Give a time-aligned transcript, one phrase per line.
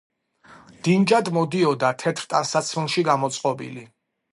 [0.87, 3.91] დინჯად მოდიოდა თეთრ ტანსაცმელში გამოწყობილი.